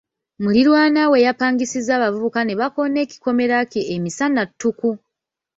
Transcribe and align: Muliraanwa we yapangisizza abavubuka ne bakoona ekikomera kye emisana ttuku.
Muliraanwa 0.41 1.03
we 1.11 1.17
yapangisizza 1.27 1.91
abavubuka 1.95 2.39
ne 2.43 2.53
bakoona 2.59 2.97
ekikomera 3.05 3.57
kye 3.71 3.81
emisana 3.95 4.41
ttuku. 4.49 4.91